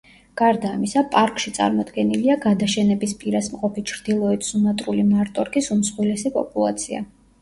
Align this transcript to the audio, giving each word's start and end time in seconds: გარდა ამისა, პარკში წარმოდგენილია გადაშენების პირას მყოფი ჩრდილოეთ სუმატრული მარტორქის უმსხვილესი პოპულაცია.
გარდა 0.41 0.69
ამისა, 0.75 1.01
პარკში 1.15 1.51
წარმოდგენილია 1.57 2.37
გადაშენების 2.47 3.13
პირას 3.25 3.49
მყოფი 3.57 3.83
ჩრდილოეთ 3.93 4.49
სუმატრული 4.49 5.07
მარტორქის 5.13 5.71
უმსხვილესი 5.77 6.33
პოპულაცია. 6.41 7.05